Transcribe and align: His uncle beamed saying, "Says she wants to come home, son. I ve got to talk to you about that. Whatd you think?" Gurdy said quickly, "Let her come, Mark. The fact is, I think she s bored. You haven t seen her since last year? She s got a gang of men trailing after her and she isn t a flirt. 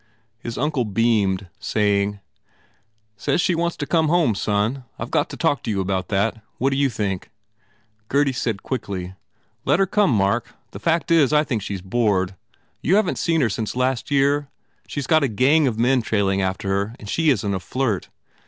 His 0.39 0.57
uncle 0.57 0.83
beamed 0.83 1.47
saying, 1.59 2.21
"Says 3.17 3.39
she 3.39 3.53
wants 3.53 3.77
to 3.77 3.85
come 3.85 4.07
home, 4.07 4.33
son. 4.33 4.83
I 4.97 5.05
ve 5.05 5.11
got 5.11 5.29
to 5.29 5.37
talk 5.37 5.61
to 5.61 5.69
you 5.69 5.79
about 5.79 6.07
that. 6.07 6.41
Whatd 6.59 6.73
you 6.75 6.89
think?" 6.89 7.29
Gurdy 8.07 8.33
said 8.33 8.63
quickly, 8.63 9.13
"Let 9.63 9.77
her 9.79 9.85
come, 9.85 10.09
Mark. 10.09 10.55
The 10.71 10.79
fact 10.79 11.11
is, 11.11 11.31
I 11.31 11.43
think 11.43 11.61
she 11.61 11.75
s 11.75 11.81
bored. 11.81 12.33
You 12.81 12.95
haven 12.95 13.13
t 13.13 13.19
seen 13.19 13.41
her 13.41 13.49
since 13.51 13.75
last 13.75 14.09
year? 14.09 14.47
She 14.87 14.99
s 15.01 15.05
got 15.05 15.21
a 15.21 15.27
gang 15.27 15.67
of 15.67 15.77
men 15.77 16.01
trailing 16.01 16.41
after 16.41 16.67
her 16.69 16.95
and 16.97 17.07
she 17.07 17.29
isn 17.29 17.51
t 17.51 17.55
a 17.55 17.59
flirt. 17.59 18.09